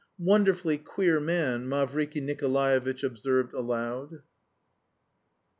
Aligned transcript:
"Wonderfully 0.17 0.79
queer 0.79 1.19
man," 1.19 1.67
Mavriky 1.69 2.21
Nikolaevitch 2.23 3.03
observed 3.03 3.53
aloud. 3.53 4.23